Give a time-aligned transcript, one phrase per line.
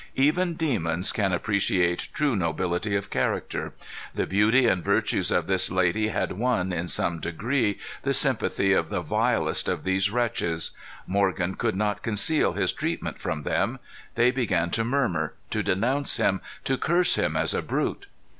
[0.15, 3.75] Even demons can appreciate true nobility of character.
[4.13, 8.89] The beauty and virtues of this lady had won, in some degree, the sympathy of
[8.89, 10.71] the vilest of these wretches.
[11.05, 13.77] Morgan could not conceal his treatment from them.
[14.15, 18.07] They began to murmur, to denounce him, to curse him as a brute.